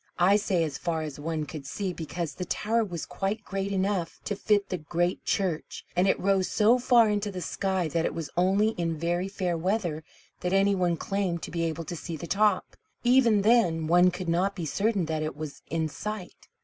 I 0.17 0.35
say 0.35 0.63
as 0.63 0.79
far 0.79 1.03
as 1.03 1.19
one 1.19 1.45
could 1.45 1.67
see, 1.67 1.93
because 1.93 2.33
the 2.33 2.45
tower 2.45 2.83
was 2.83 3.05
quite 3.05 3.43
great 3.43 3.71
enough 3.71 4.19
to 4.25 4.35
fit 4.35 4.69
the 4.69 4.79
great 4.79 5.23
church, 5.25 5.85
and 5.95 6.07
it 6.07 6.19
rose 6.19 6.47
so 6.47 6.79
far 6.79 7.07
into 7.07 7.29
the 7.29 7.39
sky 7.39 7.87
that 7.89 8.03
it 8.03 8.15
was 8.15 8.31
only 8.35 8.69
in 8.69 8.97
very 8.97 9.27
fair 9.27 9.55
weather 9.55 10.03
that 10.39 10.53
any 10.53 10.73
one 10.73 10.97
claimed 10.97 11.43
to 11.43 11.51
be 11.51 11.61
able 11.65 11.83
to 11.83 11.95
see 11.95 12.17
the 12.17 12.25
top. 12.25 12.75
Even 13.03 13.43
then 13.43 13.85
one 13.85 14.09
could 14.09 14.27
not 14.27 14.55
be 14.55 14.65
certain 14.65 15.05
that 15.05 15.21
it 15.21 15.37
was 15.37 15.61
in 15.69 15.87
sight. 15.87 16.47